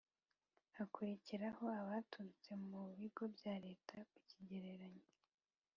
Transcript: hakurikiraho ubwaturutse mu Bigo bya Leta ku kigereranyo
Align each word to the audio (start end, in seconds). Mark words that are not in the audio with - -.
hakurikiraho 0.75 1.63
ubwaturutse 1.77 2.51
mu 2.67 2.81
Bigo 2.97 3.25
bya 3.35 3.55
Leta 3.65 3.95
ku 4.11 4.17
kigereranyo 4.29 5.07